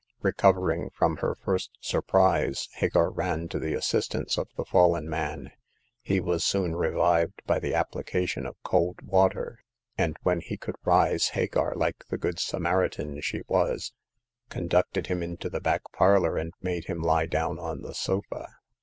Recovering 0.23 0.89
from 0.89 1.17
her 1.17 1.35
first 1.35 1.77
surprise, 1.79 2.67
Hagar 2.73 3.11
ran 3.11 3.47
to 3.49 3.59
the 3.59 3.75
assistance 3.75 4.35
of 4.35 4.47
the 4.57 4.65
fallen 4.65 5.07
man. 5.07 5.51
He 6.01 6.19
was 6.19 6.43
soon 6.43 6.75
revived 6.75 7.43
by 7.45 7.59
the 7.59 7.75
application 7.75 8.47
of 8.47 8.57
cold 8.63 8.99
water, 9.03 9.59
and 9.99 10.17
when 10.23 10.39
he 10.41 10.57
could 10.57 10.77
rise 10.83 11.27
Hagar, 11.37 11.75
like 11.75 12.03
the 12.07 12.17
Good 12.17 12.37
Samari 12.37 12.89
tan 12.89 13.21
she 13.21 13.43
was, 13.47 13.93
conducted 14.49 15.05
him 15.05 15.21
into 15.21 15.51
the 15.51 15.61
back 15.61 15.83
parlor 15.93 16.35
and 16.35 16.53
made 16.63 16.85
him 16.85 17.03
lie 17.03 17.27
down 17.27 17.59
on 17.59 17.83
the 17.83 17.93
sofa. 17.93 18.55